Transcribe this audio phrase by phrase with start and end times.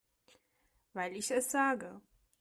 [0.93, 2.01] Weil ich es sage.